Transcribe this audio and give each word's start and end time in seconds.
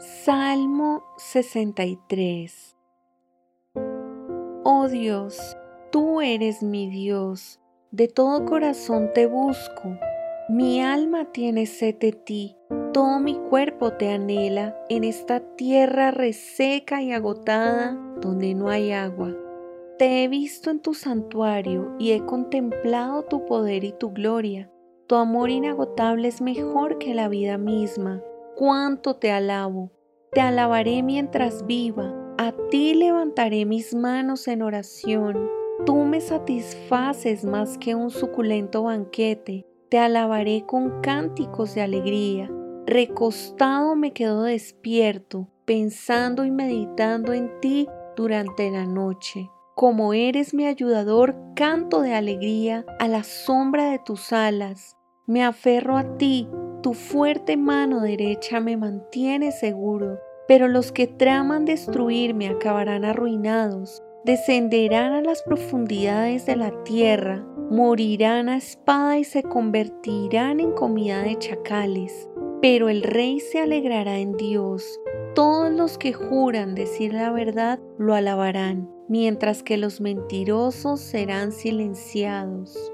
Salmo 0.00 1.04
63 1.18 2.74
Oh 4.64 4.88
Dios, 4.88 5.58
tú 5.92 6.22
eres 6.22 6.62
mi 6.62 6.88
Dios, 6.88 7.60
de 7.90 8.08
todo 8.08 8.46
corazón 8.46 9.10
te 9.12 9.26
busco. 9.26 9.98
Mi 10.48 10.80
alma 10.80 11.26
tiene 11.26 11.66
sed 11.66 11.96
de 11.96 12.12
ti, 12.12 12.56
todo 12.94 13.20
mi 13.20 13.34
cuerpo 13.50 13.92
te 13.92 14.08
anhela 14.10 14.74
en 14.88 15.04
esta 15.04 15.40
tierra 15.56 16.12
reseca 16.12 17.02
y 17.02 17.12
agotada 17.12 17.92
donde 18.22 18.54
no 18.54 18.70
hay 18.70 18.92
agua. 18.92 19.36
Te 19.98 20.24
he 20.24 20.28
visto 20.28 20.70
en 20.70 20.80
tu 20.80 20.94
santuario 20.94 21.94
y 21.98 22.12
he 22.12 22.24
contemplado 22.24 23.24
tu 23.24 23.44
poder 23.44 23.84
y 23.84 23.92
tu 23.92 24.12
gloria. 24.12 24.70
Tu 25.08 25.16
amor 25.16 25.50
inagotable 25.50 26.26
es 26.26 26.40
mejor 26.40 26.96
que 26.96 27.12
la 27.12 27.28
vida 27.28 27.58
misma 27.58 28.22
cuánto 28.60 29.16
te 29.16 29.32
alabo. 29.32 29.90
Te 30.32 30.42
alabaré 30.42 31.02
mientras 31.02 31.64
viva. 31.64 32.14
A 32.36 32.52
ti 32.70 32.92
levantaré 32.92 33.64
mis 33.64 33.94
manos 33.94 34.46
en 34.48 34.60
oración. 34.60 35.48
Tú 35.86 36.04
me 36.04 36.20
satisfaces 36.20 37.42
más 37.46 37.78
que 37.78 37.94
un 37.94 38.10
suculento 38.10 38.82
banquete. 38.82 39.66
Te 39.88 39.98
alabaré 39.98 40.66
con 40.66 41.00
cánticos 41.00 41.74
de 41.74 41.80
alegría. 41.80 42.50
Recostado 42.84 43.96
me 43.96 44.12
quedo 44.12 44.42
despierto, 44.42 45.48
pensando 45.64 46.44
y 46.44 46.50
meditando 46.50 47.32
en 47.32 47.48
ti 47.62 47.88
durante 48.14 48.70
la 48.70 48.84
noche. 48.84 49.48
Como 49.74 50.12
eres 50.12 50.52
mi 50.52 50.66
ayudador, 50.66 51.34
canto 51.56 52.02
de 52.02 52.12
alegría 52.12 52.84
a 52.98 53.08
la 53.08 53.24
sombra 53.24 53.90
de 53.90 54.00
tus 54.00 54.34
alas. 54.34 54.98
Me 55.26 55.42
aferro 55.42 55.96
a 55.96 56.18
ti 56.18 56.46
tu 56.82 56.94
fuerte 56.94 57.56
mano 57.56 58.00
derecha 58.00 58.60
me 58.60 58.76
mantiene 58.76 59.52
seguro, 59.52 60.18
pero 60.48 60.68
los 60.68 60.92
que 60.92 61.06
traman 61.06 61.64
destruirme 61.64 62.48
acabarán 62.48 63.04
arruinados, 63.04 64.02
descenderán 64.24 65.12
a 65.12 65.22
las 65.22 65.42
profundidades 65.42 66.46
de 66.46 66.56
la 66.56 66.82
tierra, 66.84 67.46
morirán 67.70 68.48
a 68.48 68.56
espada 68.56 69.18
y 69.18 69.24
se 69.24 69.42
convertirán 69.42 70.60
en 70.60 70.72
comida 70.72 71.22
de 71.22 71.38
chacales. 71.38 72.28
Pero 72.60 72.88
el 72.88 73.02
rey 73.02 73.40
se 73.40 73.60
alegrará 73.60 74.18
en 74.18 74.36
Dios. 74.36 75.00
Todos 75.34 75.70
los 75.72 75.96
que 75.96 76.12
juran 76.12 76.74
decir 76.74 77.14
la 77.14 77.30
verdad 77.30 77.78
lo 77.96 78.14
alabarán, 78.14 78.90
mientras 79.08 79.62
que 79.62 79.78
los 79.78 80.00
mentirosos 80.00 81.00
serán 81.00 81.52
silenciados. 81.52 82.92